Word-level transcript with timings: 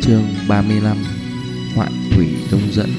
Chương 0.00 0.24
35 0.48 0.96
Hoạn 1.74 1.92
thủy 2.14 2.28
đông 2.50 2.72
dẫn. 2.72 2.90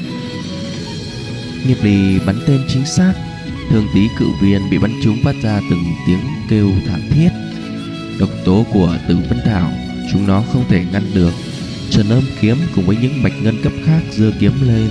Nghiệp 1.68 1.78
lì 1.84 2.20
bắn 2.26 2.36
tên 2.48 2.62
chính 2.68 2.86
xác 2.86 3.14
thường 3.70 3.88
tí 3.94 4.08
cự 4.20 4.26
viên 4.42 4.70
bị 4.70 4.78
bắn 4.78 4.92
trúng 5.04 5.18
phát 5.24 5.36
ra 5.44 5.62
từng 5.70 5.84
tiếng 6.08 6.20
kêu 6.50 6.72
thảm 6.88 7.02
thiết. 7.12 7.30
Độc 8.20 8.30
tố 8.46 8.66
của 8.74 8.98
tử 9.08 9.18
vân 9.30 9.40
thảo, 9.46 9.72
Chúng 10.12 10.28
nó 10.28 10.44
không 10.54 10.64
thể 10.70 10.86
ngăn 10.92 11.04
được. 11.14 11.34
Trần 11.90 12.10
âm 12.10 12.24
kiếm 12.42 12.58
cùng 12.76 12.86
với 12.86 12.98
những 13.02 13.24
bạch 13.24 13.34
ngân 13.44 13.62
cấp 13.64 13.74
khác 13.86 14.02
dưa 14.12 14.32
kiếm 14.40 14.54
lên, 14.68 14.90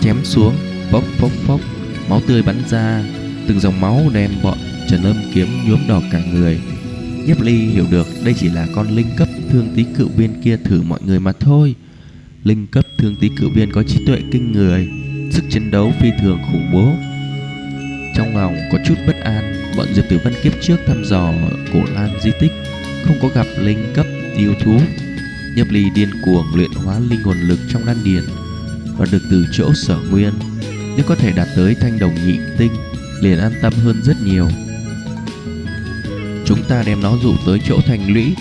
Chém 0.00 0.24
xuống, 0.24 0.54
Phốc 0.90 1.04
phốc 1.18 1.30
phốc. 1.30 1.60
Máu 2.08 2.20
tươi 2.26 2.42
bắn 2.42 2.56
ra, 2.70 3.04
Từng 3.48 3.60
dòng 3.60 3.80
máu 3.80 4.00
đem 4.12 4.30
bọn 4.42 4.58
Trần 4.90 5.02
âm 5.02 5.16
kiếm 5.34 5.48
nhuốm 5.68 5.80
đỏ 5.88 6.00
cả 6.12 6.20
người. 6.32 6.60
Nhấp 7.26 7.40
ly 7.40 7.52
hiểu 7.52 7.86
được 7.90 8.06
đây 8.24 8.34
chỉ 8.34 8.48
là 8.48 8.66
con 8.74 8.96
linh 8.96 9.06
cấp 9.16 9.28
thương 9.50 9.68
tí 9.76 9.84
cựu 9.96 10.08
viên 10.08 10.42
kia 10.42 10.56
thử 10.56 10.82
mọi 10.82 11.00
người 11.06 11.20
mà 11.20 11.32
thôi. 11.32 11.74
Linh 12.42 12.66
cấp 12.66 12.84
thương 12.98 13.16
tí 13.20 13.28
cựu 13.36 13.50
viên 13.50 13.72
có 13.72 13.82
trí 13.82 14.06
tuệ 14.06 14.18
kinh 14.32 14.52
người, 14.52 14.88
Sức 15.30 15.44
chiến 15.50 15.70
đấu 15.70 15.92
phi 16.00 16.08
thường 16.20 16.38
khủng 16.52 16.70
bố. 16.72 16.92
Trong 18.16 18.36
lòng 18.36 18.56
có 18.72 18.78
chút 18.86 18.94
bất 19.06 19.16
an, 19.24 19.54
Bọn 19.76 19.86
Diệp 19.94 20.04
Tử 20.10 20.18
Vân 20.24 20.34
kiếp 20.42 20.52
trước 20.60 20.76
thăm 20.86 21.04
dò 21.04 21.32
cổ 21.72 21.80
lan 21.94 22.10
di 22.22 22.30
tích, 22.40 22.52
Không 23.04 23.16
có 23.22 23.28
gặp 23.34 23.46
linh 23.58 23.92
cấp 23.94 24.06
yêu 24.36 24.54
thú. 24.64 24.80
Nhấp 25.56 25.70
ly 25.70 25.84
điên 25.94 26.08
cuồng 26.24 26.46
luyện 26.54 26.70
hóa 26.70 26.98
linh 26.98 27.22
hồn 27.22 27.36
lực 27.40 27.58
trong 27.72 27.86
đan 27.86 27.96
điền 28.04 28.24
Và 28.96 29.06
được 29.12 29.22
từ 29.30 29.46
chỗ 29.52 29.74
sở 29.74 29.98
nguyên. 30.10 30.32
Nếu 30.96 31.04
có 31.06 31.14
thể 31.14 31.32
đạt 31.32 31.48
tới 31.56 31.74
thanh 31.74 31.98
đồng 31.98 32.14
nhị 32.26 32.38
tinh, 32.58 32.72
Liền 33.20 33.38
an 33.38 33.52
tâm 33.62 33.72
hơn 33.72 34.02
rất 34.02 34.16
nhiều. 34.24 34.48
Chúng 36.46 36.62
ta 36.68 36.82
đem 36.86 37.00
nó 37.00 37.16
dụ 37.22 37.34
tới 37.46 37.60
chỗ 37.68 37.80
thành 37.86 38.12
lũy. 38.12 38.34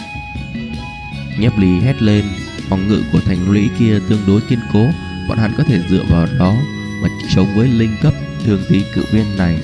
Nhếp 1.39 1.59
lý 1.59 1.80
hét 1.80 2.02
lên. 2.02 2.26
Phòng 2.70 2.88
ngự 2.88 3.02
của 3.12 3.20
thành 3.20 3.52
lũy 3.52 3.70
kia 3.79 3.99
tương 4.10 4.21
đối 4.27 4.41
kiên 4.41 4.60
cố. 4.73 4.87
Bọn 5.27 5.37
hắn 5.37 5.54
có 5.57 5.63
thể 5.63 5.79
dựa 5.90 6.04
vào 6.10 6.27
đó 6.40 6.55
Mà 7.04 7.10
chống 7.35 7.48
với 7.55 7.68
linh 7.68 7.95
cấp 8.01 8.13
thường 8.45 8.62
tí 8.70 8.82
cự 8.93 9.01
viên 9.12 9.37
này. 9.37 9.57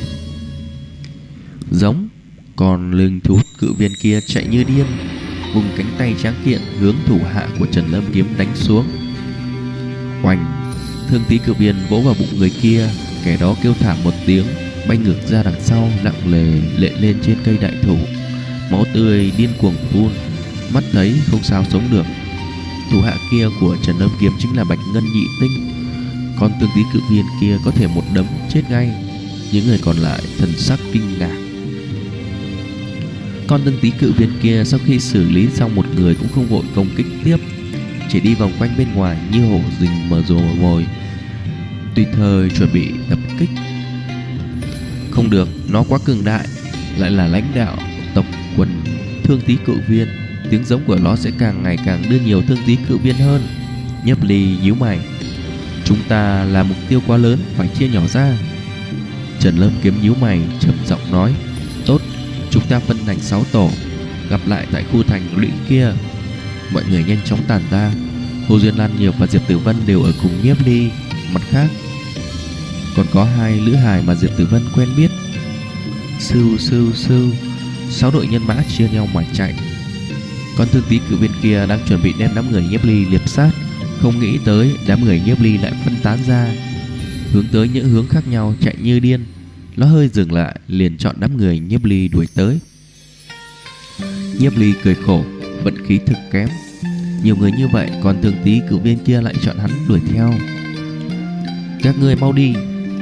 Giống, 1.71 2.09
Còn 2.55 2.91
linh 2.91 3.19
thú 3.19 3.39
cự 3.59 3.73
viên 3.73 3.91
kia 4.01 4.19
chạy 4.27 4.47
như 4.47 4.63
điên, 4.63 4.85
Vùng 5.53 5.69
cánh 5.77 5.87
tay 5.97 6.15
tráng 6.23 6.35
kiện 6.45 6.61
Hướng 6.79 6.95
thủ 7.05 7.19
hạ 7.33 7.47
của 7.59 7.65
Trần 7.71 7.85
Lâm 7.91 8.03
Kiếm 8.13 8.25
đánh 8.37 8.55
xuống. 8.55 8.85
Oành, 10.23 10.71
Thương 11.09 11.23
tí 11.29 11.37
cự 11.37 11.53
viên 11.53 11.75
vỗ 11.89 12.01
vào 12.01 12.15
bụng 12.19 12.39
người 12.39 12.51
kia, 12.61 12.89
Kẻ 13.25 13.37
đó 13.37 13.55
kêu 13.63 13.73
thảm 13.79 13.97
một 14.03 14.13
tiếng, 14.25 14.45
Bay 14.87 14.97
ngược 14.97 15.27
ra 15.27 15.43
đằng 15.43 15.61
sau 15.61 15.89
Nặng 16.03 16.31
lề 16.31 16.61
lệ 16.77 16.91
lên 16.99 17.17
trên 17.21 17.37
cây 17.43 17.57
đại 17.61 17.73
thụ. 17.83 17.97
Máu 18.71 18.85
tươi 18.93 19.31
điên 19.37 19.49
cuồng 19.61 19.75
phun 19.91 20.11
Mắt 20.73 20.83
thấy 20.91 21.15
không 21.31 21.43
sao 21.43 21.65
sống 21.69 21.83
được. 21.91 22.05
Thủ 22.91 23.01
hạ 23.01 23.13
kia 23.31 23.47
của 23.59 23.77
Trần 23.83 23.97
Lâm 23.97 24.09
Kiếm 24.21 24.31
chính 24.39 24.57
là 24.57 24.63
Bạch 24.63 24.79
Ngân 24.93 25.03
Nhị 25.03 25.25
Tinh. 25.41 25.69
Con 26.39 26.51
tương 26.59 26.69
tí 26.75 26.81
cự 26.93 26.99
viên 27.09 27.25
kia 27.41 27.57
có 27.65 27.71
thể 27.71 27.87
một 27.87 28.03
đấm 28.13 28.25
chết 28.49 28.61
ngay 28.69 28.91
Những 29.51 29.67
người 29.67 29.79
còn 29.85 29.97
lại 29.97 30.21
thần 30.39 30.49
sắc 30.57 30.79
kinh 30.93 31.19
ngạc. 31.19 31.37
Con 33.47 33.61
tương 33.65 33.79
tí 33.81 33.91
cự 33.99 34.11
viên 34.11 34.29
kia 34.41 34.63
sau 34.65 34.79
khi 34.85 34.99
xử 34.99 35.29
lý 35.29 35.47
xong 35.47 35.75
một 35.75 35.85
người 35.95 36.15
cũng 36.15 36.27
không 36.35 36.47
vội 36.47 36.63
công 36.75 36.87
kích 36.97 37.07
tiếp 37.23 37.37
Chỉ 38.09 38.19
đi 38.19 38.35
vòng 38.35 38.51
quanh 38.59 38.71
bên 38.77 38.87
ngoài 38.95 39.17
như 39.31 39.49
hổ 39.49 39.59
rình 39.79 40.09
mở 40.09 40.21
rồ 40.27 40.39
mồi 40.39 40.85
Tùy 41.95 42.05
thời 42.13 42.49
chuẩn 42.49 42.73
bị 42.73 42.91
tập 43.09 43.19
kích. 43.39 43.49
Không 45.11 45.29
được, 45.29 45.47
nó 45.69 45.83
quá 45.89 45.99
cường 46.05 46.23
đại 46.23 46.47
Lại 46.97 47.11
là 47.11 47.27
lãnh 47.27 47.51
đạo 47.55 47.77
thương 49.29 49.41
tí 49.41 49.57
cự 49.65 49.73
viên, 49.87 50.07
tiếng 50.49 50.63
giống 50.63 50.83
của 50.85 50.95
nó 50.95 51.15
sẽ 51.15 51.31
càng 51.39 51.63
ngày 51.63 51.77
càng 51.85 52.03
đưa 52.09 52.19
nhiều 52.19 52.41
thương 52.41 52.57
tí 52.65 52.77
cự 52.87 52.97
viên 52.97 53.15
hơn. 53.15 53.41
Nhấp 54.05 54.23
ly 54.23 54.57
nhíu 54.61 54.75
mày. 54.75 54.99
Chúng 55.85 55.97
ta 56.07 56.43
là 56.43 56.63
mục 56.63 56.77
tiêu 56.89 57.01
quá 57.07 57.17
lớn, 57.17 57.39
phải 57.57 57.69
chia 57.79 57.87
nhỏ 57.87 58.01
ra. 58.07 58.37
Trần 59.39 59.57
lâm 59.57 59.71
kiếm 59.81 60.01
nhíu 60.01 60.15
mày, 60.21 60.41
trầm 60.59 60.75
giọng 60.85 61.11
nói, 61.11 61.33
tốt, 61.85 62.01
chúng 62.49 62.63
ta 62.69 62.79
phân 62.79 62.97
thành 63.05 63.19
6 63.19 63.43
tổ, 63.51 63.69
gặp 64.29 64.41
lại 64.47 64.67
tại 64.71 64.83
khu 64.91 65.03
thành 65.03 65.21
lũy 65.35 65.49
kia. 65.69 65.93
Mọi 66.73 66.83
người 66.89 67.03
nhanh 67.03 67.19
chóng 67.25 67.39
tản 67.47 67.61
ra. 67.71 67.91
Hồ 68.47 68.59
duyên 68.59 68.75
lan 68.75 68.91
nhiều 68.99 69.11
và 69.19 69.27
diệp 69.27 69.47
tử 69.47 69.57
vân 69.57 69.75
đều 69.87 70.01
ở 70.01 70.13
cùng 70.21 70.31
nhiếp 70.43 70.65
ly 70.65 70.89
mặt 71.33 71.41
khác. 71.49 71.67
Còn 72.95 73.05
có 73.13 73.23
hai 73.23 73.59
lữ 73.59 73.75
hài 73.75 74.01
mà 74.01 74.15
diệp 74.15 74.37
tử 74.37 74.47
vân 74.51 74.61
quen 74.75 74.89
biết. 74.97 75.11
Sưu 76.19 76.57
sưu 76.57 76.93
sưu 76.93 77.29
sáu 77.89 78.11
đội 78.11 78.27
nhân 78.27 78.47
mã 78.47 78.63
chia 78.77 78.89
nhau 78.89 79.07
mà 79.13 79.23
chạy. 79.33 79.55
Con 80.57 80.67
thương 80.71 80.83
tí 80.89 80.99
cử 81.09 81.15
viên 81.15 81.31
kia 81.41 81.65
đang 81.69 81.79
chuẩn 81.87 82.03
bị 82.03 82.13
đem 82.19 82.31
đám 82.35 82.51
người 82.51 82.63
nhiếp 82.69 82.85
ly 82.85 83.05
liệp 83.05 83.29
sát. 83.29 83.51
Không 84.01 84.19
nghĩ 84.19 84.37
tới 84.45 84.75
đám 84.87 85.03
người 85.03 85.21
nhiếp 85.25 85.41
ly 85.41 85.57
lại 85.57 85.73
phân 85.85 85.95
tán 86.03 86.19
ra. 86.27 86.53
Hướng 87.31 87.45
tới 87.51 87.69
những 87.73 87.89
hướng 87.89 88.07
khác 88.07 88.27
nhau 88.27 88.55
chạy 88.61 88.75
như 88.81 88.99
điên. 88.99 89.25
Nó 89.77 89.85
hơi 89.85 90.07
dừng 90.07 90.31
lại, 90.31 90.59
liền 90.67 90.97
chọn 90.97 91.15
đám 91.19 91.37
người 91.37 91.59
nhiếp 91.59 91.85
ly 91.85 92.07
đuổi 92.07 92.27
tới. 92.35 92.59
Nhiếp 94.39 94.57
ly 94.57 94.73
cười 94.83 94.95
khổ, 94.95 95.23
Vận 95.63 95.87
khí 95.87 95.99
thực 96.05 96.17
kém. 96.31 96.49
Nhiều 97.23 97.35
người 97.35 97.51
như 97.51 97.67
vậy, 97.67 97.89
còn 98.03 98.21
thương 98.21 98.35
tí 98.43 98.59
cử 98.69 98.77
viên 98.77 98.97
kia 98.97 99.21
lại 99.21 99.33
chọn 99.41 99.57
hắn 99.57 99.71
đuổi 99.87 99.99
theo. 100.13 100.33
Các 101.83 101.95
ngươi 101.99 102.15
mau 102.15 102.33
đi, 102.33 102.53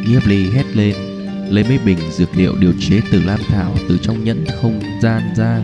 Nhiếp 0.07 0.27
ly 0.27 0.49
hét 0.49 0.65
lên. 0.75 1.06
Lấy 1.49 1.63
mấy 1.63 1.77
bình 1.85 1.97
dược 2.11 2.37
liệu 2.37 2.55
điều 2.55 2.73
chế 2.79 3.01
từ 3.11 3.21
lam 3.23 3.39
thảo 3.47 3.75
Từ 3.89 3.97
trong 4.01 4.23
nhẫn 4.23 4.45
không 4.61 4.81
gian 5.01 5.21
ra 5.35 5.61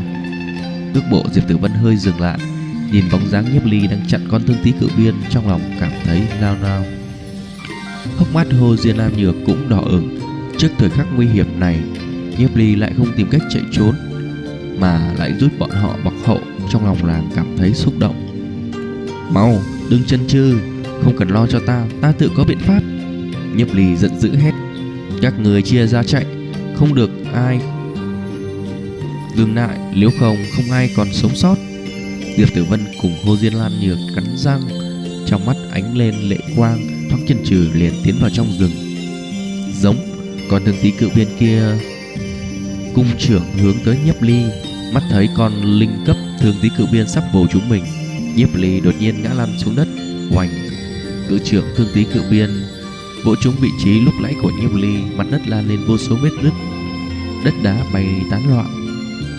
Cước 0.93 1.03
bộ 1.11 1.23
Diệp 1.31 1.47
Tử 1.47 1.57
Vân 1.57 1.71
hơi 1.71 1.97
dừng 1.97 2.21
lại, 2.21 2.39
Nhìn 2.91 3.05
bóng 3.11 3.29
dáng 3.29 3.45
nhiếp 3.53 3.65
ly 3.65 3.87
đang 3.87 4.07
chặn 4.07 4.27
con 4.31 4.43
thương 4.43 4.57
tí 4.63 4.71
cự 4.71 4.87
viên, 4.97 5.13
Trong 5.29 5.47
lòng 5.47 5.61
cảm 5.79 5.91
thấy 6.03 6.21
nao 6.41 6.55
nao. 6.61 6.85
Hốc 8.17 8.33
mắt 8.33 8.47
Hồ 8.59 8.75
Diên 8.75 8.97
Lam 8.97 9.17
Nhược 9.17 9.35
cũng 9.45 9.69
đỏ 9.69 9.81
ửng. 9.85 10.19
Trước 10.57 10.67
thời 10.77 10.89
khắc 10.89 11.07
nguy 11.15 11.25
hiểm 11.25 11.59
này, 11.59 11.79
Nhiếp 12.37 12.55
ly 12.55 12.75
lại 12.75 12.93
không 12.97 13.13
tìm 13.15 13.27
cách 13.29 13.41
chạy 13.49 13.61
trốn, 13.71 13.95
Mà 14.79 15.13
lại 15.17 15.33
rút 15.39 15.51
bọn 15.59 15.69
họ 15.69 15.95
bọc 16.03 16.13
hậu 16.25 16.39
Trong 16.69 16.85
lòng 16.85 17.05
làng 17.05 17.29
cảm 17.35 17.57
thấy 17.57 17.73
xúc 17.73 17.93
động. 17.99 18.15
Mau, 19.29 19.61
đừng 19.89 20.03
chân 20.07 20.27
chư 20.27 20.57
Không 21.03 21.17
cần 21.17 21.29
lo 21.29 21.47
cho 21.47 21.59
ta 21.67 21.85
Ta 22.01 22.11
tự 22.11 22.31
có 22.37 22.43
biện 22.43 22.59
pháp. 22.59 22.81
Nhiếp 23.55 23.73
ly 23.73 23.95
giận 23.95 24.19
dữ 24.19 24.35
hét 24.35 24.62
các 25.23 25.39
người 25.39 25.61
chia 25.61 25.87
ra 25.87 26.03
chạy. 26.03 26.25
Không 26.75 26.95
được 26.95 27.09
ai 27.33 27.59
Dừng 29.35 29.55
lại 29.55 29.77
nếu 29.95 30.09
không 30.19 30.37
không 30.55 30.71
ai 30.71 30.89
còn 30.95 31.13
sống 31.13 31.35
sót. 31.35 31.55
Diệp 32.37 32.53
Tử 32.53 32.63
Vân 32.63 32.79
cùng 33.01 33.15
Hồ 33.25 33.37
Diên 33.37 33.53
Lan 33.53 33.71
Nhược 33.81 33.97
cắn 34.15 34.23
răng 34.37 34.61
Trong 35.25 35.45
mắt 35.45 35.55
ánh 35.71 35.97
lên 35.97 36.15
lệ 36.15 36.37
quang 36.55 37.07
Thoát 37.09 37.17
chân 37.27 37.37
trừ 37.45 37.69
liền 37.73 37.93
tiến 38.03 38.15
vào 38.21 38.29
trong 38.29 38.47
rừng. 38.59 38.71
Giống 39.81 39.97
Còn 40.49 40.65
thường 40.65 40.75
tí 40.81 40.91
cự 40.91 41.09
bên 41.15 41.27
kia. 41.39 41.63
Cung 42.95 43.07
trưởng 43.19 43.43
hướng 43.57 43.75
tới 43.85 43.97
nhấp 44.05 44.21
ly 44.21 44.43
Mắt 44.93 45.03
thấy 45.09 45.29
con 45.37 45.53
linh 45.79 46.03
cấp 46.05 46.15
thường 46.39 46.55
tí 46.61 46.69
cự 46.77 46.85
biên 46.91 47.07
sắp 47.07 47.23
vồ 47.33 47.47
chúng 47.51 47.69
mình. 47.69 47.83
Nhiếp 48.35 48.55
ly 48.55 48.79
đột 48.79 48.95
nhiên 48.99 49.23
ngã 49.23 49.33
lăn 49.33 49.49
xuống 49.57 49.75
đất 49.75 49.87
hoành, 50.31 50.49
Cự 51.29 51.39
trưởng 51.39 51.65
thương 51.75 51.87
tí 51.93 52.03
cự 52.03 52.21
biên. 52.31 52.49
Vỗ 53.23 53.35
chúng 53.35 53.55
vị 53.61 53.69
trí 53.79 53.99
lúc 53.99 54.13
nãy 54.21 54.35
của 54.41 54.51
nhiếp 54.61 54.75
ly, 54.75 54.97
Mặt 55.15 55.27
đất 55.31 55.41
lan 55.47 55.69
lên 55.69 55.79
vô 55.87 55.97
số 55.97 56.15
vết 56.15 56.31
nứt. 56.43 56.53
Đất 57.45 57.53
đá 57.63 57.85
bay 57.93 58.07
tán 58.31 58.49
loạn. 58.49 58.67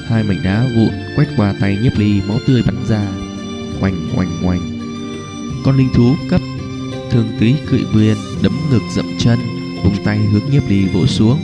Hai 0.09 0.25
mảnh 0.25 0.41
đá 0.45 0.67
vụn 0.77 0.91
quét 1.17 1.27
qua 1.37 1.55
tay 1.61 1.78
nhiếp 1.83 1.99
ly, 1.99 2.21
máu 2.28 2.39
tươi 2.47 2.62
bắn 2.62 2.77
ra. 2.89 3.06
Oanh 3.81 4.11
oanh 4.17 4.47
oanh 4.47 4.61
Con 5.65 5.77
linh 5.77 5.89
thú 5.95 6.15
cấp 6.28 6.41
Thương 7.11 7.28
tí 7.41 7.55
cự 7.71 7.78
viên 7.93 8.17
đấm 8.43 8.53
ngực 8.71 8.83
dậm 8.95 9.06
chân 9.19 9.39
Vùng 9.84 10.05
tay 10.05 10.19
hướng 10.19 10.51
nhiếp 10.51 10.69
ly 10.69 10.84
vỗ 10.84 11.06
xuống. 11.06 11.39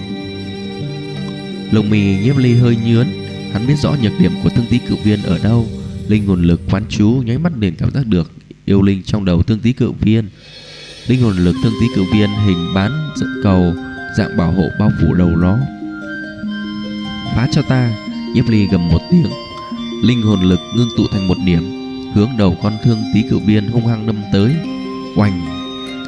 Lồng 1.73 1.91
mì 1.91 2.19
nhiếp 2.19 2.37
ly 2.37 2.55
hơi 2.55 2.77
nhướn, 2.77 3.07
Hắn 3.53 3.67
biết 3.67 3.75
rõ 3.79 3.97
nhược 4.03 4.13
điểm 4.19 4.33
của 4.43 4.49
thương 4.49 4.67
tí 4.71 4.79
cự 4.79 4.97
viên 5.05 5.23
ở 5.23 5.39
đâu. 5.39 5.67
Linh 6.09 6.27
hồn 6.27 6.43
lực 6.43 6.61
quán 6.71 6.85
chú 6.89 7.23
nháy 7.27 7.39
mắt 7.39 7.53
liền 7.59 7.75
cảm 7.75 7.91
giác 7.91 8.07
được 8.07 8.31
Yêu 8.65 8.83
linh 8.83 9.03
trong 9.03 9.25
đầu 9.25 9.43
thương 9.43 9.59
tí 9.59 9.73
cự 9.73 9.93
viên. 9.93 10.29
Linh 11.07 11.23
hồn 11.23 11.37
lực 11.37 11.57
thương 11.63 11.73
tí 11.81 11.87
cử 11.95 12.05
viên 12.13 12.31
hình 12.31 12.75
bán 12.75 13.11
dẫn 13.17 13.41
cầu, 13.43 13.75
Dạng 14.17 14.37
bảo 14.37 14.53
hộ 14.53 14.69
bao 14.79 14.91
phủ 15.01 15.15
đầu 15.15 15.29
nó 15.29 15.59
Phá 17.35 17.49
cho 17.53 17.63
ta, 17.63 17.91
Nhiếp 18.35 18.49
ly 18.49 18.67
gầm 18.67 18.89
một 18.89 19.01
tiếng. 19.11 19.27
Linh 20.03 20.23
hồn 20.23 20.43
lực 20.43 20.61
ngưng 20.77 20.89
tụ 20.97 21.05
thành 21.13 21.29
một 21.29 21.37
điểm, 21.47 21.63
Hướng 22.15 22.31
đầu 22.39 22.57
con 22.63 22.73
thương 22.85 23.03
tí 23.15 23.23
cử 23.31 23.39
viên 23.39 23.69
hung 23.69 23.87
hăng 23.87 24.07
đâm 24.07 24.17
tới. 24.33 24.57
Oành! 25.17 25.47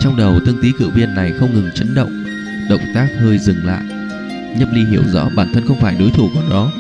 Trong 0.01 0.17
đầu 0.17 0.41
thương 0.47 0.59
tí 0.63 0.73
cử 0.79 0.91
viên 0.95 1.15
này 1.15 1.33
không 1.39 1.55
ngừng 1.55 1.71
chấn 1.75 1.95
động 1.95 2.25
Động 2.71 2.81
tác 2.95 3.09
hơi 3.21 3.39
dừng 3.39 3.67
lại. 3.67 3.83
Nhấp 4.59 4.69
ly 4.73 4.85
hiểu 4.91 5.03
rõ 5.13 5.29
bản 5.37 5.53
thân 5.53 5.65
không 5.67 5.81
phải 5.81 5.97
đối 5.99 6.11
thủ 6.11 6.31
của 6.35 6.43
nó. 6.51 6.71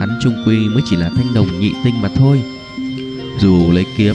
Hắn 0.00 0.18
trung 0.22 0.42
quy 0.46 0.68
mới 0.68 0.82
chỉ 0.86 0.96
là 0.96 1.10
thanh 1.16 1.34
đồng 1.34 1.60
nhị 1.60 1.72
tinh 1.84 2.02
mà 2.02 2.08
thôi. 2.16 2.42
Dù 3.40 3.72
lấy 3.72 3.86
kiếm, 3.96 4.14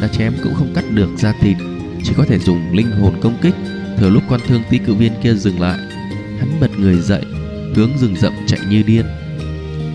đã 0.00 0.08
chém 0.08 0.32
cũng 0.42 0.54
không 0.54 0.74
cắt 0.74 0.84
được 0.90 1.08
da 1.16 1.32
thịt. 1.40 1.56
Chỉ 2.04 2.12
có 2.16 2.24
thể 2.24 2.38
dùng 2.38 2.72
linh 2.72 2.90
hồn 2.90 3.14
công 3.20 3.38
kích, 3.42 3.54
Thừa 3.98 4.10
lúc 4.10 4.22
con 4.28 4.40
thương 4.46 4.62
tí 4.70 4.78
cự 4.78 4.94
viên 4.94 5.12
kia 5.22 5.34
dừng 5.34 5.60
lại. 5.60 5.78
Hắn 6.38 6.60
bật 6.60 6.78
người 6.78 7.00
dậy, 7.00 7.22
Hướng 7.74 7.98
rừng 7.98 8.14
rậm 8.16 8.32
chạy 8.46 8.60
như 8.70 8.82
điên. 8.82 9.06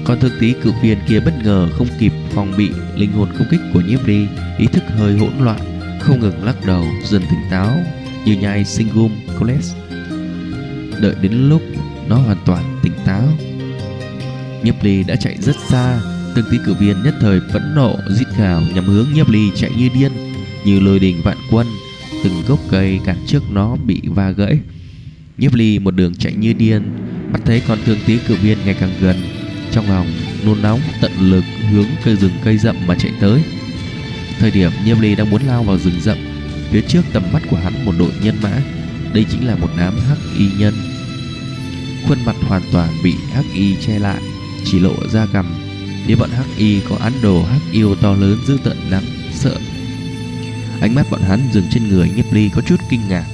Con 0.06 0.20
thương 0.20 0.32
tí 0.40 0.54
cự 0.64 0.72
viên 0.82 0.98
kia 1.08 1.20
bất 1.20 1.34
ngờ 1.44 1.70
không 1.78 1.88
kịp 2.00 2.12
phòng 2.32 2.54
bị 2.58 2.70
linh 2.96 3.12
hồn 3.12 3.30
công 3.38 3.48
kích 3.52 3.60
của 3.74 3.82
nhiếp 3.82 4.08
ly, 4.08 4.28
Ý 4.58 4.68
thức 4.68 4.84
hơi 4.88 5.18
hỗn 5.18 5.34
loạn, 5.40 5.60
Không 6.02 6.20
ngừng 6.20 6.44
lắc 6.44 6.66
đầu, 6.66 6.86
dần 7.04 7.22
tỉnh 7.22 7.40
táo, 7.52 7.74
Như 8.26 8.34
nhai 8.34 8.66
Singum 8.66 9.12
Coles. 9.40 9.74
Đợi 11.02 11.16
đến 11.22 11.50
lúc 11.50 11.62
nó 12.08 12.16
hoàn 12.16 12.38
toàn 12.46 12.80
tỉnh 12.84 12.94
táo, 13.06 13.28
Nhiếp 14.64 14.84
ly 14.84 15.04
đã 15.04 15.16
chạy 15.16 15.38
rất 15.42 15.56
xa. 15.70 16.00
Thương 16.36 16.46
tí 16.52 16.58
cử 16.66 16.74
viên 16.74 17.04
nhất 17.04 17.16
thời 17.22 17.40
phẫn 17.54 17.76
nộ, 17.76 17.96
rít 18.10 18.28
gào 18.38 18.62
nhằm 18.76 18.86
hướng 18.86 19.08
nhiếp 19.14 19.30
ly 19.30 19.52
chạy 19.56 19.72
như 19.78 19.90
điên, 19.94 20.12
Như 20.66 20.80
lôi 20.80 21.00
đình 21.00 21.22
vạn 21.24 21.38
quân. 21.52 21.68
Từng 22.24 22.44
gốc 22.48 22.60
cây 22.70 23.00
cản 23.06 23.18
trước 23.28 23.44
nó 23.52 23.76
bị 23.76 24.02
va 24.06 24.32
gãy. 24.32 24.60
Nhiếp 25.38 25.54
ly 25.54 25.80
một 25.80 25.96
đường 25.96 26.16
chạy 26.16 26.34
như 26.34 26.54
điên 26.54 26.84
Bắt 27.32 27.42
thấy 27.46 27.62
con 27.68 27.78
thương 27.86 27.98
tí 28.06 28.18
cử 28.28 28.36
viên 28.36 28.58
ngày 28.66 28.76
càng 28.80 28.94
gần. 29.02 29.16
Trong 29.72 29.90
lòng 29.90 30.08
nôn 30.46 30.62
nóng, 30.62 30.80
tận 31.02 31.12
lực 31.20 31.44
hướng 31.72 31.86
cây 32.04 32.16
rừng 32.16 32.32
cây 32.44 32.58
rậm 32.58 32.76
mà 32.88 32.96
chạy 32.96 33.12
tới. 33.20 33.44
Thời 34.40 34.52
điểm 34.52 34.72
nhiếp 34.86 35.02
ly 35.02 35.16
đang 35.16 35.30
muốn 35.30 35.42
lao 35.48 35.64
vào 35.64 35.78
rừng 35.78 36.02
rậm, 36.02 36.18
Phía 36.72 36.82
trước 36.82 37.02
tầm 37.14 37.24
mắt 37.34 37.42
của 37.50 37.58
hắn 37.58 37.86
một 37.86 37.94
đội 38.00 38.12
nhân 38.24 38.36
mã. 38.44 38.62
Đây 39.14 39.26
chính 39.30 39.48
là 39.48 39.56
một 39.56 39.70
đám 39.78 39.94
hắc 40.10 40.18
y 40.38 40.46
nhân. 40.60 40.74
Khuôn 42.08 42.18
mặt 42.26 42.36
hoàn 42.48 42.62
toàn 42.72 42.90
bị 43.04 43.14
hắc 43.34 43.46
y 43.54 43.76
che 43.76 44.00
lại, 44.00 44.22
Chỉ 44.64 44.80
lộ 44.80 44.96
ra 45.12 45.28
cằm 45.34 45.46
Phía 46.06 46.16
bọn 46.16 46.30
hắc 46.30 46.46
y 46.58 46.80
có 46.90 46.96
án 46.96 47.14
đồ 47.22 47.44
hắc 47.44 47.62
yêu 47.72 47.96
to 47.96 48.16
lớn 48.16 48.38
dữ 48.48 48.58
tợn 48.64 48.78
đáng 48.92 49.04
sợ 49.34 49.58
Ánh 50.84 50.96
mắt 50.96 51.06
bọn 51.12 51.22
hắn 51.22 51.40
dừng 51.52 51.66
trên 51.70 51.88
người 51.88 52.12
nhiếp 52.16 52.34
ly 52.34 52.50
có 52.56 52.62
chút 52.62 52.80
kinh 52.90 53.02
ngạc. 53.10 53.26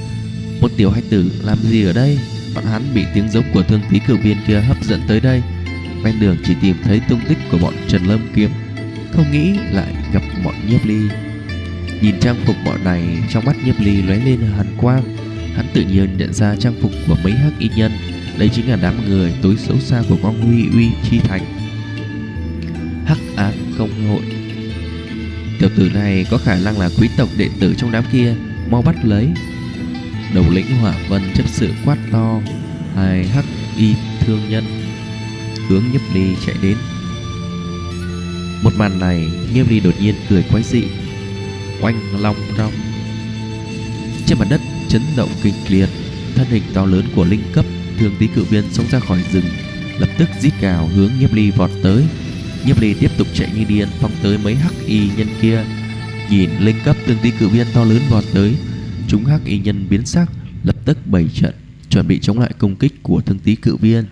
Một 0.61 0.71
tiểu 0.77 0.91
hách 0.91 1.03
tử 1.09 1.31
làm 1.43 1.57
gì 1.57 1.83
ở 1.85 1.93
đây? 1.93 2.19
Bọn 2.55 2.65
hắn 2.65 2.83
bị 2.95 3.05
tiếng 3.13 3.29
giống 3.29 3.43
của 3.53 3.63
thương 3.63 3.81
tí 3.89 3.99
cử 4.07 4.17
viên 4.17 4.37
kia 4.47 4.59
hấp 4.59 4.83
dẫn 4.83 5.01
tới 5.07 5.19
đây. 5.19 5.41
Ven 6.03 6.19
đường 6.19 6.37
chỉ 6.45 6.55
tìm 6.61 6.75
thấy 6.83 7.01
tung 7.09 7.19
tích 7.27 7.37
của 7.51 7.57
bọn 7.57 7.73
Trần 7.87 8.05
Lâm 8.05 8.19
Kiếm. 8.35 8.49
Không 9.11 9.31
nghĩ 9.31 9.53
lại 9.71 9.95
gặp 10.13 10.21
bọn 10.43 10.53
nhiếp 10.69 10.85
ly. 10.85 10.99
Nhìn 12.01 12.19
trang 12.19 12.35
phục 12.45 12.55
bọn 12.65 12.83
này, 12.83 13.03
Trong 13.29 13.45
mắt 13.45 13.55
nhiếp 13.65 13.79
ly 13.79 14.01
lóe 14.01 14.15
lên 14.15 14.39
hàn 14.57 14.67
quang. 14.77 15.03
Hắn 15.55 15.65
tự 15.73 15.81
nhiên 15.81 16.17
nhận 16.17 16.33
ra 16.33 16.55
trang 16.55 16.75
phục 16.81 16.91
của 17.07 17.17
mấy 17.23 17.33
hắc 17.33 17.53
y 17.59 17.69
nhân. 17.75 17.91
Đây 18.37 18.49
chính 18.49 18.69
là 18.69 18.77
đám 18.81 19.09
người 19.09 19.33
tối 19.41 19.55
xấu 19.57 19.79
xa 19.79 20.03
của 20.09 20.17
Quang 20.21 20.41
Huy 20.41 20.65
Uy 20.73 20.89
Chi 21.09 21.19
Thành. 21.19 21.43
Hắc 23.05 23.17
Ám 23.35 23.53
Công 23.77 24.09
Hội. 24.09 24.38
Tiểu 25.59 25.69
tử 25.75 25.89
này 25.93 26.25
có 26.31 26.37
khả 26.37 26.59
năng 26.59 26.79
là 26.79 26.89
quý 26.99 27.09
tộc 27.17 27.29
đệ 27.37 27.49
tử 27.59 27.73
trong 27.77 27.91
đám 27.91 28.03
kia, 28.11 28.35
Mau 28.69 28.81
bắt 28.81 28.95
lấy. 29.03 29.27
Đầu 30.33 30.45
lĩnh 30.51 30.75
hỏa 30.81 30.95
vân 31.09 31.21
chấp 31.35 31.47
sự 31.47 31.69
quát 31.85 31.97
to, 32.11 32.41
Hai 32.95 33.27
hắc 33.27 33.45
y 33.77 33.93
thương 34.19 34.49
nhân, 34.49 34.63
Hướng 35.69 35.83
nhấp 35.93 36.01
ly 36.13 36.35
chạy 36.45 36.55
đến. 36.61 36.77
Một 38.63 38.73
màn 38.77 38.99
này, 38.99 39.31
Nhiếp 39.53 39.69
ly 39.69 39.79
đột 39.79 39.93
nhiên 40.01 40.15
cười 40.29 40.43
quái 40.43 40.63
dị, 40.63 40.83
Oanh 41.81 42.21
long 42.21 42.35
rong. 42.57 42.73
Trên 44.25 44.39
mặt 44.39 44.47
đất 44.49 44.61
chấn 44.87 45.01
động 45.17 45.29
kinh 45.43 45.55
liệt, 45.67 45.89
Thân 46.35 46.47
hình 46.47 46.63
to 46.73 46.85
lớn 46.85 47.05
của 47.15 47.25
linh 47.25 47.43
cấp 47.53 47.65
Thường 47.99 48.15
tí 48.19 48.27
cự 48.27 48.43
viên 48.43 48.63
sống 48.71 48.85
ra 48.91 48.99
khỏi 48.99 49.23
rừng, 49.31 49.45
Lập 49.99 50.09
tức 50.17 50.29
rít 50.41 50.53
gào 50.61 50.87
hướng 50.87 51.11
nhiếp 51.19 51.33
ly 51.33 51.51
vọt 51.51 51.69
tới. 51.83 52.03
Nhiếp 52.65 52.81
ly 52.81 52.93
tiếp 52.93 53.11
tục 53.17 53.27
chạy 53.33 53.49
như 53.55 53.63
điên, 53.69 53.87
Phóng 53.99 54.11
tới 54.23 54.37
mấy 54.37 54.55
hắc 54.55 54.73
y 54.85 55.09
nhân 55.17 55.27
kia. 55.41 55.63
Nhìn 56.29 56.49
linh 56.59 56.75
cấp 56.85 56.95
từng 57.07 57.17
tí 57.21 57.31
cự 57.31 57.47
viên 57.47 57.67
to 57.73 57.83
lớn 57.83 58.01
vọt 58.09 58.23
tới, 58.33 58.55
Chúng 59.07 59.25
hắc 59.25 59.45
y 59.45 59.59
nhân 59.59 59.85
biến 59.89 60.05
sắc, 60.05 60.31
Lập 60.63 60.75
tức 60.85 61.07
bày 61.07 61.29
trận, 61.33 61.53
Chuẩn 61.89 62.07
bị 62.07 62.19
chống 62.19 62.39
lại 62.39 62.53
công 62.57 62.75
kích 62.75 63.03
của 63.03 63.21
thương 63.21 63.39
tí 63.39 63.55
cự 63.55 63.75
viên. 63.75 64.05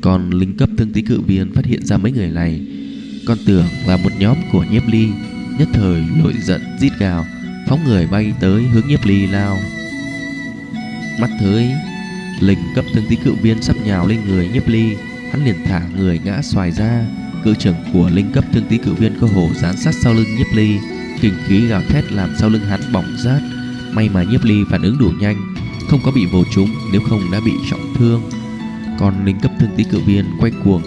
Còn 0.00 0.30
linh 0.30 0.56
cấp 0.56 0.68
thương 0.78 0.92
tí 0.92 1.02
cự 1.02 1.20
viên 1.20 1.52
Phát 1.52 1.64
hiện 1.64 1.86
ra 1.86 1.96
mấy 1.96 2.12
người 2.12 2.30
này. 2.30 2.66
Con 3.26 3.38
tưởng 3.46 3.66
là 3.86 3.96
một 3.96 4.12
nhóm 4.18 4.36
của 4.52 4.64
nhiếp 4.70 4.88
ly, 4.88 5.08
Nhất 5.58 5.68
thời 5.72 6.02
nổi 6.16 6.34
giận, 6.42 6.62
rít 6.80 6.92
gào, 6.98 7.26
Phóng 7.68 7.84
người 7.84 8.06
bay 8.06 8.32
tới 8.40 8.62
hướng 8.62 8.88
nhiếp 8.88 9.04
ly 9.06 9.26
lao. 9.26 9.58
Mắt 11.20 11.30
thấy 11.40 11.72
Linh 12.40 12.58
cấp 12.74 12.84
thương 12.94 13.04
tí 13.08 13.16
cự 13.16 13.32
viên 13.32 13.62
sắp 13.62 13.76
nhào 13.84 14.06
lên 14.06 14.20
người 14.26 14.48
nhiếp 14.48 14.68
ly, 14.68 14.96
Hắn 15.32 15.44
liền 15.44 15.56
thả 15.64 15.82
người 15.96 16.20
ngã 16.24 16.42
xoài 16.42 16.70
ra. 16.70 17.06
Cự 17.44 17.54
trưởng 17.54 17.74
của 17.92 18.10
linh 18.14 18.32
cấp 18.32 18.44
thương 18.52 18.64
tí 18.68 18.78
cự 18.78 18.94
viên 18.94 19.20
cơ 19.20 19.26
hồ 19.26 19.48
dán 19.54 19.76
sát 19.76 19.94
sau 19.94 20.14
lưng 20.14 20.36
nhiếp 20.38 20.46
ly. 20.54 20.78
Kinh 21.20 21.34
khí 21.46 21.66
gào 21.66 21.82
thét 21.88 22.12
làm 22.12 22.30
sau 22.38 22.50
lưng 22.50 22.62
hắn 22.62 22.80
bỏng 22.92 23.16
rát. 23.24 23.42
May 23.92 24.08
mà 24.08 24.22
nhiếp 24.22 24.44
ly 24.44 24.64
phản 24.70 24.82
ứng 24.82 24.98
đủ 24.98 25.10
nhanh, 25.20 25.54
Không 25.88 26.00
có 26.04 26.12
bị 26.14 26.26
vồ 26.26 26.44
trúng, 26.54 26.68
nếu 26.92 27.00
không 27.08 27.20
đã 27.32 27.40
bị 27.44 27.52
trọng 27.70 27.94
thương. 27.98 28.22
Còn 28.98 29.24
linh 29.24 29.40
cấp 29.40 29.52
thương 29.60 29.70
tí 29.76 29.84
cự 29.84 30.00
viên 30.00 30.24
quay 30.40 30.52
cuồng, 30.64 30.82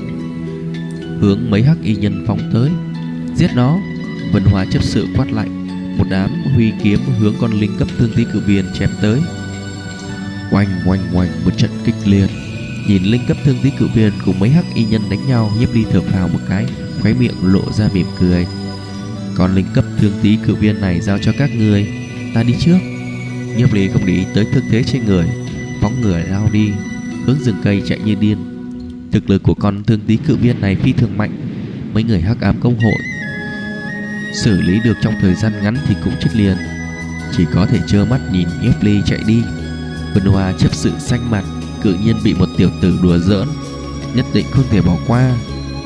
Hướng 1.21 1.49
mấy 1.49 1.63
hắc 1.63 1.77
y 1.83 1.95
nhân 1.95 2.23
phóng 2.27 2.49
tới. 2.53 2.69
Giết 3.35 3.49
nó, 3.55 3.79
Vân 4.31 4.43
hòa 4.43 4.65
chấp 4.71 4.83
sự 4.83 5.07
quát 5.15 5.31
lạnh. 5.31 5.67
Một 5.97 6.05
đám 6.09 6.29
huy 6.55 6.71
kiếm 6.83 6.99
hướng 7.19 7.33
con 7.39 7.51
linh 7.51 7.77
cấp 7.79 7.87
thương 7.97 8.09
tí 8.15 8.23
cự 8.33 8.39
viên 8.39 8.65
chém 8.73 8.89
tới. 9.01 9.21
Oanh 10.51 10.67
oanh 10.85 10.99
oanh, 11.13 11.29
một 11.45 11.57
trận 11.57 11.71
kịch 11.85 11.95
liệt. 12.05 12.29
Nhìn 12.87 13.03
linh 13.03 13.21
cấp 13.27 13.37
thương 13.43 13.57
tí 13.63 13.69
cự 13.79 13.87
viên 13.87 14.11
cùng 14.25 14.39
mấy 14.39 14.49
hắc 14.49 14.65
y 14.75 14.83
nhân 14.83 15.01
đánh 15.09 15.27
nhau 15.27 15.51
Nhiếp 15.59 15.73
ly 15.73 15.85
thở 15.91 16.01
phào 16.01 16.27
một 16.27 16.39
cái, 16.49 16.65
Khóe 17.01 17.13
miệng 17.13 17.53
lộ 17.53 17.71
ra 17.71 17.89
mỉm 17.93 18.07
cười. 18.19 18.47
Còn 19.35 19.55
linh 19.55 19.65
cấp 19.73 19.85
thương 19.99 20.13
tí 20.21 20.37
cự 20.47 20.55
viên 20.55 20.81
này 20.81 21.01
giao 21.01 21.17
cho 21.19 21.31
các 21.37 21.49
người 21.55 21.87
Ta 22.33 22.43
đi 22.43 22.55
trước. 22.59 22.77
Nhiếp 23.57 23.73
ly 23.73 23.87
không 23.87 24.05
để 24.05 24.13
ý 24.13 24.23
tới 24.33 24.45
thương 24.53 24.63
thế 24.69 24.83
trên 24.83 25.05
người, 25.05 25.27
Phóng 25.81 26.01
người 26.01 26.23
lao 26.23 26.49
đi, 26.53 26.71
Hướng 27.25 27.39
rừng 27.43 27.55
cây 27.63 27.81
chạy 27.87 27.99
như 28.05 28.15
điên. 28.15 28.37
Thực 29.11 29.29
lực 29.29 29.43
của 29.43 29.53
con 29.53 29.83
thương 29.83 29.99
tí 30.07 30.17
cự 30.17 30.35
viên 30.35 30.61
này 30.61 30.75
phi 30.75 30.93
thường 30.93 31.17
mạnh, 31.17 31.31
Mấy 31.93 32.03
người 32.03 32.21
hắc 32.21 32.41
ám 32.41 32.55
công 32.59 32.79
hội 32.79 33.01
Xử 34.33 34.61
lý 34.61 34.79
được 34.83 34.97
trong 35.01 35.13
thời 35.21 35.35
gian 35.35 35.51
ngắn 35.63 35.77
thì 35.87 35.95
cũng 36.03 36.13
chết 36.19 36.29
liền. 36.35 36.57
Chỉ 37.37 37.45
có 37.53 37.65
thể 37.65 37.79
trơ 37.87 38.05
mắt 38.05 38.21
nhìn 38.31 38.47
nhiếp 38.61 38.83
ly 38.83 39.01
chạy 39.05 39.19
đi. 39.27 39.41
Vân 40.13 40.23
Hoa 40.25 40.53
chấp 40.59 40.75
sự 40.75 40.91
xanh 40.99 41.31
mặt. 41.31 41.43
Cự 41.81 41.93
nhiên 41.93 42.15
bị 42.23 42.33
một 42.33 42.49
tiểu 42.57 42.69
tử 42.81 42.99
đùa 43.01 43.17
giỡn. 43.17 43.47
Nhất 44.15 44.25
định 44.33 44.45
không 44.51 44.65
thể 44.69 44.81
bỏ 44.81 44.97
qua. 45.07 45.31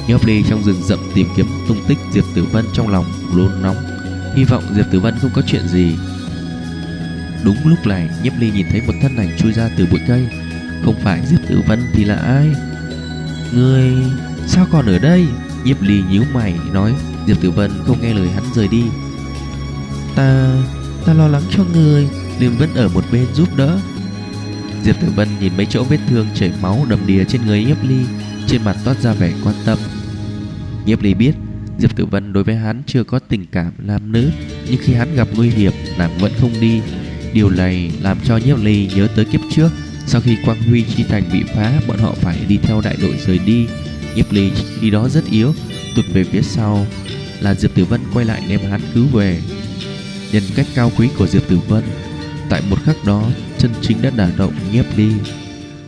Nhiếp 0.08 0.26
ly 0.26 0.44
trong 0.50 0.64
rừng 0.64 0.82
rậm 0.84 1.00
tìm 1.14 1.28
kiếm 1.36 1.46
tung 1.68 1.78
tích 1.88 1.98
Diệp 2.12 2.24
Tử 2.36 2.46
Vân 2.52 2.66
trong 2.74 2.90
lòng 2.90 3.06
luôn 3.34 3.62
nóng. 3.62 3.76
Hy 4.36 4.44
vọng 4.44 4.64
Diệp 4.76 4.86
Tử 4.92 5.00
Vân 5.00 5.16
không 5.22 5.32
có 5.36 5.42
chuyện 5.48 5.68
gì. 5.68 5.96
Đúng 7.44 7.58
lúc 7.66 7.80
này 7.86 8.10
nhấp 8.24 8.34
ly 8.40 8.52
nhìn 8.52 8.66
thấy 8.72 8.82
một 8.88 8.94
thân 9.02 9.18
ảnh 9.18 9.38
chui 9.38 9.54
ra 9.54 9.70
từ 9.78 9.88
bụi 9.92 10.00
cây. 10.08 10.28
Không 10.86 10.96
phải 11.04 11.22
Diệp 11.26 11.40
Tử 11.50 11.62
Vân 11.68 11.80
thì 11.94 12.04
là 12.04 12.16
ai? 12.16 12.56
Người 13.54 13.94
Sao 14.48 14.68
còn 14.72 14.86
ở 14.86 15.00
đây? 15.00 15.28
Nhiếp 15.64 15.82
ly 15.82 16.04
nhíu 16.10 16.24
mày, 16.34 16.60
nói, 16.74 16.96
Diệp 17.28 17.42
Tử 17.42 17.52
Vân 17.52 17.72
không 17.86 18.02
nghe 18.02 18.14
lời 18.14 18.30
hắn 18.30 18.44
rời 18.56 18.68
đi. 18.68 18.84
Ta 20.16 20.52
Ta 21.06 21.14
lo 21.14 21.28
lắng 21.28 21.44
cho 21.52 21.64
người, 21.74 22.10
liền 22.40 22.58
vẫn 22.58 22.74
ở 22.76 22.90
một 22.90 23.04
bên 23.12 23.28
giúp 23.34 23.50
đỡ. 23.56 23.80
Diệp 24.84 25.02
Tử 25.02 25.08
Vân 25.16 25.28
nhìn 25.40 25.58
mấy 25.58 25.66
chỗ 25.66 25.84
vết 25.84 26.00
thương 26.10 26.28
chảy 26.36 26.52
máu 26.62 26.86
đầm 26.90 27.00
đìa 27.08 27.24
trên 27.26 27.46
người 27.46 27.64
Nhiếp 27.64 27.84
Ly, 27.84 27.96
Trên 28.48 28.64
mặt 28.64 28.78
toát 28.86 29.02
ra 29.02 29.14
vẻ 29.14 29.34
quan 29.44 29.56
tâm. 29.66 29.78
Nhiếp 30.86 31.02
Ly 31.02 31.14
biết 31.14 31.32
Diệp 31.80 31.96
Tử 31.96 32.06
Vân 32.06 32.34
đối 32.34 32.44
với 32.44 32.56
hắn 32.56 32.82
chưa 32.88 33.04
có 33.04 33.20
tình 33.20 33.46
cảm 33.52 33.72
nam 33.78 34.12
nữ, 34.12 34.32
Nhưng 34.70 34.80
khi 34.82 34.94
hắn 34.94 35.16
gặp 35.16 35.28
nguy 35.36 35.50
hiểm, 35.50 35.72
Nàng 35.98 36.18
vẫn 36.18 36.32
không 36.42 36.52
đi. 36.62 36.82
Điều 37.34 37.50
này 37.50 37.92
làm 38.02 38.18
cho 38.26 38.38
Nhiếp 38.38 38.58
Ly 38.64 38.90
nhớ 38.96 39.08
tới 39.16 39.26
kiếp 39.26 39.42
trước, 39.52 39.70
Sau 40.06 40.22
khi 40.22 40.38
Quang 40.46 40.62
Huy 40.62 40.84
Chi 40.84 41.04
Thành 41.04 41.24
bị 41.34 41.44
phá, 41.56 41.82
Bọn 41.88 41.98
họ 41.98 42.14
phải 42.14 42.38
đi 42.48 42.58
theo 42.58 42.82
đại 42.82 42.98
đội 43.02 43.18
rời 43.26 43.40
đi. 43.46 43.68
Nhiếp 44.16 44.32
Ly 44.32 44.52
khi 44.80 44.90
đó 44.90 45.10
rất 45.10 45.26
yếu, 45.32 45.54
Tụt 45.96 46.06
về 46.14 46.24
phía 46.24 46.42
sau, 46.42 46.86
Là 47.42 47.56
Diệp 47.56 47.76
Tử 47.76 47.86
Vân 47.86 48.02
quay 48.14 48.26
lại 48.26 48.42
đem 48.50 48.60
hắn 48.72 48.82
cứu 48.94 49.06
về. 49.14 49.42
Nhân 50.32 50.44
cách 50.56 50.68
cao 50.76 50.92
quý 50.98 51.10
của 51.18 51.28
Diệp 51.28 51.48
Tử 51.48 51.60
Vân 51.68 51.84
Tại 52.50 52.62
một 52.70 52.78
khắc 52.84 53.06
đó 53.06 53.30
chân 53.62 53.72
chính 53.82 54.02
đã 54.02 54.12
đả 54.16 54.30
động 54.38 54.54
nhiếp 54.72 54.86
ly. 54.98 55.12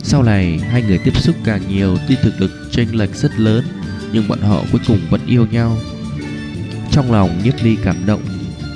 Sau 0.02 0.22
này, 0.22 0.58
hai 0.58 0.82
người 0.82 0.98
tiếp 0.98 1.16
xúc 1.16 1.36
càng 1.44 1.60
nhiều, 1.68 1.96
Tuy 2.08 2.16
thực 2.22 2.40
lực 2.40 2.50
chênh 2.70 2.96
lệch 2.96 3.14
rất 3.14 3.40
lớn, 3.40 3.64
Nhưng 4.12 4.28
bọn 4.28 4.40
họ 4.40 4.64
cuối 4.72 4.80
cùng 4.86 4.98
vẫn 5.10 5.20
yêu 5.26 5.46
nhau. 5.50 5.78
Trong 6.90 7.12
lòng 7.12 7.40
nhiếp 7.44 7.54
ly 7.62 7.76
cảm 7.84 8.06
động, 8.06 8.22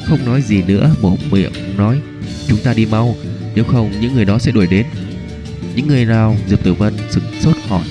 Không 0.06 0.26
nói 0.26 0.42
gì 0.42 0.62
nữa, 0.62 0.90
Mở 1.02 1.10
miệng 1.30 1.52
nói, 1.76 2.00
Chúng 2.48 2.58
ta 2.58 2.74
đi 2.74 2.86
mau, 2.86 3.16
Nếu 3.54 3.64
không 3.64 4.00
những 4.00 4.14
người 4.14 4.24
đó 4.24 4.38
sẽ 4.38 4.52
đuổi 4.52 4.66
đến. 4.66 4.86
Những 5.74 5.86
người 5.86 6.04
nào? 6.04 6.36
Diệp 6.48 6.64
Tử 6.64 6.74
Vân 6.74 6.94
sửng 7.10 7.24
sốt 7.40 7.56
hỏi. 7.68 7.84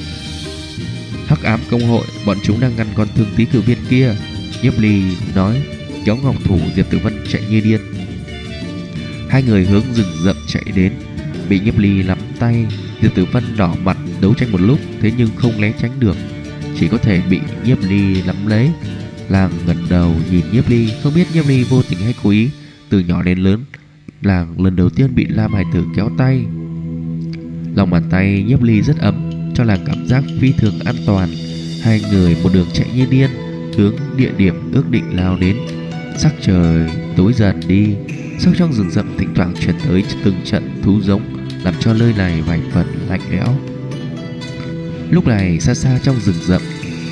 Hắc 1.28 1.44
ám 1.44 1.60
công 1.72 1.88
hội, 1.88 2.06
Bọn 2.26 2.38
chúng 2.44 2.60
đang 2.60 2.76
ngăn 2.76 2.88
con 2.96 3.08
thương 3.16 3.30
tí 3.36 3.46
cử 3.46 3.62
viên 3.62 3.78
kia. 3.90 4.16
Nhiếp 4.62 4.80
ly 4.80 5.02
nói. 5.36 5.62
Kéo 6.06 6.18
ngọc 6.24 6.36
thủ. 6.44 6.60
Diệp 6.76 6.90
Tử 6.90 6.98
Vân 7.04 7.14
chạy 7.32 7.42
như 7.50 7.60
điên. 7.60 7.97
Hai 9.30 9.44
người 9.44 9.66
hướng 9.66 9.84
rừng 9.94 10.14
rậm 10.24 10.36
chạy 10.48 10.64
đến. 10.76 10.94
Bị 11.50 11.60
nhiếp 11.60 11.78
ly 11.78 12.04
lắm 12.04 12.18
tay 12.40 12.66
Diệp 13.02 13.16
Tử 13.16 13.26
Vân 13.32 13.44
đỏ 13.58 13.76
mặt 13.84 13.98
đấu 14.22 14.34
tranh 14.34 14.52
một 14.52 14.62
lúc, 14.62 14.80
Thế 15.02 15.12
nhưng 15.18 15.30
không 15.36 15.62
né 15.62 15.74
tránh 15.82 15.92
được. 16.00 16.16
Chỉ 16.80 16.88
có 16.88 16.98
thể 16.98 17.22
bị 17.30 17.40
nhiếp 17.66 17.78
ly 17.90 18.22
lắm 18.24 18.36
lấy 18.48 18.70
Làng 19.30 19.52
ngẩn 19.68 19.78
đầu 19.90 20.16
nhìn 20.32 20.46
nhiếp 20.52 20.70
ly, 20.70 20.90
Không 21.04 21.14
biết 21.14 21.28
nhiếp 21.34 21.48
ly 21.48 21.64
vô 21.64 21.82
tình 21.90 22.00
hay 22.00 22.16
cố 22.24 22.30
ý. 22.30 22.50
Từ 22.90 23.00
nhỏ 23.00 23.24
đến 23.24 23.40
lớn, 23.40 23.64
Làng 24.22 24.62
lần 24.62 24.76
đầu 24.76 24.90
tiên 24.90 25.16
bị 25.16 25.26
Lam 25.26 25.54
Hải 25.54 25.64
Tử 25.74 25.84
kéo 25.96 26.10
tay. 26.18 26.46
Lòng 27.76 27.90
bàn 27.90 28.04
tay 28.10 28.44
nhiếp 28.48 28.64
ly 28.64 28.82
rất 28.82 28.98
ấm, 28.98 29.32
Cho 29.56 29.64
làng 29.64 29.86
cảm 29.86 30.08
giác 30.08 30.24
phi 30.40 30.52
thường 30.52 30.80
an 30.86 30.96
toàn. 31.06 31.30
Hai 31.82 32.02
người 32.12 32.38
một 32.44 32.50
đường 32.54 32.68
chạy 32.74 32.88
như 32.96 33.06
điên, 33.10 33.30
Hướng 33.78 33.96
địa 34.18 34.32
điểm 34.38 34.72
ước 34.74 34.90
định 34.92 35.16
lao 35.16 35.38
đến. 35.38 35.58
Sắc 36.18 36.34
trời 36.42 36.90
tối 37.18 37.34
dần 37.34 37.60
đi 37.68 37.88
sâu 38.40 38.54
trong 38.58 38.74
rừng 38.74 38.92
rậm 38.92 39.18
thỉnh 39.18 39.34
thoảng 39.36 39.54
chuyển 39.62 39.76
tới 39.88 40.04
từng 40.24 40.36
trận 40.46 40.82
thú 40.84 41.02
giống, 41.02 41.22
Làm 41.64 41.74
cho 41.80 41.94
nơi 41.94 42.14
này 42.18 42.42
vài 42.42 42.62
phần 42.72 42.88
lạnh 43.10 43.22
lẽo. 43.32 43.56
Lúc 45.10 45.28
này, 45.28 45.60
xa 45.60 45.74
xa 45.74 46.00
trong 46.04 46.20
rừng 46.20 46.36
rậm, 46.46 46.62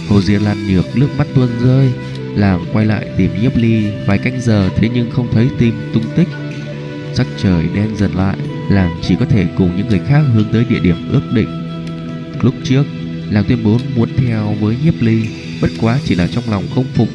Hồ 0.09 0.21
Diên 0.21 0.41
Lan 0.41 0.67
Nhược 0.67 0.97
nước 0.97 1.07
mắt 1.17 1.27
tuôn 1.35 1.49
rơi, 1.63 1.93
Làng 2.35 2.65
quay 2.73 2.85
lại 2.85 3.07
tìm 3.17 3.31
nhiếp 3.41 3.57
ly 3.57 3.91
Vài 4.07 4.17
canh 4.17 4.41
giờ 4.41 4.69
thế 4.75 4.89
nhưng 4.93 5.11
không 5.11 5.27
thấy 5.31 5.49
tìm 5.59 5.73
tung 5.93 6.03
tích. 6.15 6.27
Sắc 7.13 7.27
trời 7.37 7.65
đen 7.75 7.95
dần 7.97 8.15
lại, 8.15 8.37
Làng 8.69 8.95
chỉ 9.01 9.15
có 9.19 9.25
thể 9.25 9.47
cùng 9.57 9.77
những 9.77 9.87
người 9.87 10.01
khác 10.07 10.21
hướng 10.33 10.45
tới 10.51 10.65
địa 10.69 10.79
điểm 10.79 11.11
ước 11.11 11.21
định. 11.33 11.49
Lúc 12.41 12.53
trước, 12.63 12.83
Làng 13.29 13.43
tuyên 13.47 13.63
bố 13.63 13.77
muốn 13.95 14.09
theo 14.17 14.55
với 14.59 14.75
nhiếp 14.83 15.01
ly, 15.01 15.27
Bất 15.61 15.69
quá 15.81 15.99
chỉ 16.05 16.15
là 16.15 16.27
trong 16.27 16.43
lòng 16.49 16.63
không 16.75 16.85
phục. 16.95 17.09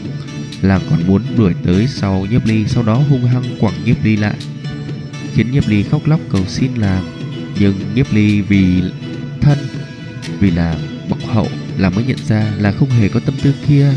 Là 0.62 0.80
còn 0.90 1.06
muốn 1.06 1.22
đuổi 1.36 1.54
tới 1.64 1.86
sau 1.86 2.26
nhiếp 2.30 2.46
ly, 2.46 2.64
Sau 2.68 2.82
đó 2.82 2.94
hung 2.94 3.24
hăng 3.24 3.44
quẳng 3.60 3.84
nhiếp 3.84 4.04
ly 4.04 4.16
lại, 4.16 4.34
Khiến 5.34 5.50
nhiếp 5.50 5.68
ly 5.68 5.82
khóc 5.82 6.06
lóc 6.06 6.20
cầu 6.30 6.44
xin 6.46 6.74
làm. 6.74 7.04
Nhưng 7.58 7.74
nhiếp 7.94 8.12
ly 8.12 8.40
vì 8.40 8.82
thân, 9.40 9.58
Vì 10.40 10.50
là 10.50 10.76
bọc 11.08 11.18
hậu 11.26 11.48
Là 11.78 11.90
mới 11.90 12.04
nhận 12.04 12.18
ra 12.28 12.52
là 12.58 12.72
không 12.72 12.90
hề 12.90 13.08
có 13.08 13.20
tâm 13.20 13.34
tư 13.42 13.54
kia. 13.68 13.92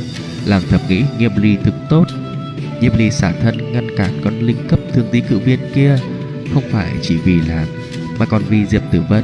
Làng 0.46 0.62
thầm 0.70 0.79
nghĩ 0.89 1.03
nhiếp 1.20 1.38
ly 1.38 1.58
thực 1.63 1.74
tốt. 1.89 2.05
Nhiếp 2.82 2.98
ly 2.98 3.12
xả 3.12 3.32
thân 3.41 3.74
ngăn 3.74 3.88
cản 3.98 4.22
con 4.24 4.39
linh 4.39 4.67
cấp 4.67 4.79
thương 4.93 5.08
tí 5.12 5.22
cự 5.22 5.39
viên 5.39 5.60
kia, 5.75 5.98
Không 6.53 6.63
phải 6.72 6.91
chỉ 7.01 7.17
vì 7.17 7.41
làng 7.41 7.67
Mà 8.20 8.25
còn 8.25 8.41
vì 8.50 8.65
Diệp 8.65 8.82
Tử 8.91 9.01
Vân. 9.10 9.24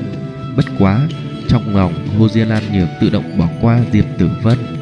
Bất 0.56 0.66
quá, 0.80 1.08
trong 1.48 1.76
lòng 1.76 2.08
Hồ 2.18 2.30
Diên 2.30 2.48
Lan 2.48 2.64
Nhược 2.74 2.88
tự 3.02 3.10
động 3.10 3.38
bỏ 3.38 3.48
qua 3.62 3.80
Diệp 3.94 4.06
Tử 4.18 4.30
Vân. 4.44 4.79